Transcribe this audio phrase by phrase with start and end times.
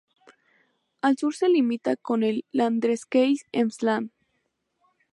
[1.01, 4.09] Al sur se limita con el Landkreis Emsland.